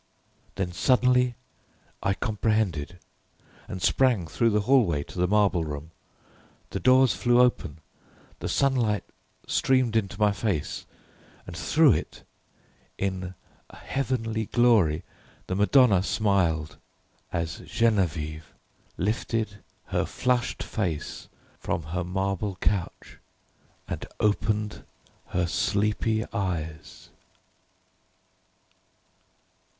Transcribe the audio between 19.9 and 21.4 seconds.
flushed face